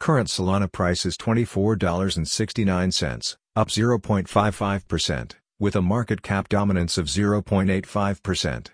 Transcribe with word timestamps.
Current 0.00 0.28
Solana 0.28 0.72
price 0.72 1.06
is 1.06 1.16
$24.69, 1.16 3.36
up 3.54 3.68
0.55%, 3.68 5.32
with 5.60 5.76
a 5.76 5.82
market 5.82 6.22
cap 6.22 6.48
dominance 6.48 6.98
of 6.98 7.06
0.85%. 7.06 8.66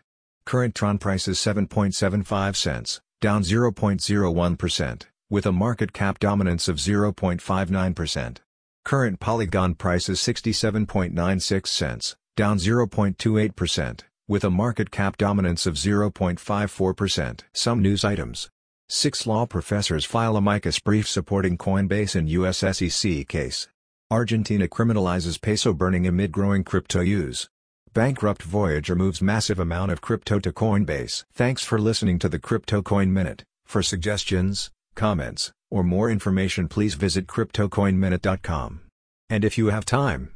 Current 0.47 0.74
Tron 0.74 0.97
price 0.98 1.28
is 1.28 1.39
7.75 1.39 2.56
cents, 2.56 3.02
down 3.20 3.42
0.01%, 3.42 5.02
with 5.28 5.44
a 5.44 5.52
market 5.52 5.92
cap 5.92 6.19
dominance 6.19 6.69
of 6.69 6.77
0.59%. 6.77 8.36
Current 8.84 9.19
Polygon 9.19 9.74
price 9.74 10.08
is 10.08 10.20
67.96 10.20 11.67
cents, 11.67 12.17
down 12.37 12.59
0.28%, 12.59 14.01
with 14.29 14.45
a 14.45 14.51
market 14.51 14.91
cap 14.91 15.17
dominance 15.17 15.67
of 15.67 15.75
0.54%. 15.75 17.41
Some 17.53 17.83
news 17.83 18.05
items. 18.05 18.51
Six 18.89 19.27
law 19.27 19.47
professors 19.47 20.05
file 20.05 20.37
amicus 20.37 20.79
brief 20.79 21.09
supporting 21.09 21.59
Coinbase 21.59 22.14
in 22.14 22.29
U.S. 22.29 22.59
SEC 22.59 23.27
case. 23.27 23.69
Argentina 24.11 24.69
criminalizes 24.69 25.41
peso 25.41 25.73
burning 25.73 26.07
amid 26.07 26.31
growing 26.31 26.62
crypto 26.62 27.01
use. 27.01 27.48
Bankrupt 27.92 28.42
Voyager 28.42 28.95
moves 28.95 29.23
massive 29.23 29.59
amount 29.59 29.91
of 29.91 30.01
crypto 30.01 30.39
to 30.39 30.53
Coinbase. 30.53 31.25
Thanks 31.33 31.64
for 31.64 31.81
listening 31.81 32.19
to 32.20 32.29
the 32.29 32.39
Crypto 32.39 32.83
Coin 32.83 33.12
Minute. 33.12 33.42
For 33.64 33.83
suggestions, 33.83 34.70
comments, 34.95 35.51
or 35.70 35.83
more 35.83 36.11
information 36.11 36.69
please 36.69 36.95
visit 36.95 37.27
CryptoCoinMinute.com. 37.27 38.83
And 39.29 39.45
if 39.45 39.59
you 39.59 39.69
have 39.69 39.84
time, 39.84 40.36